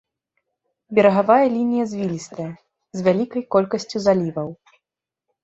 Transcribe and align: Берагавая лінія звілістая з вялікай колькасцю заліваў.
Берагавая 0.99 1.45
лінія 1.57 1.85
звілістая 1.91 2.47
з 2.99 3.07
вялікай 3.09 3.43
колькасцю 3.59 3.97
заліваў. 4.09 4.49